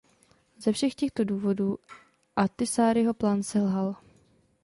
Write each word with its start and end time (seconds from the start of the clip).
Ze 0.57 0.71
všech 0.71 0.95
těchto 0.95 1.23
důvodu 1.23 1.77
Ahtisaariho 2.35 3.13
plán 3.13 3.43
selhal. 3.43 3.95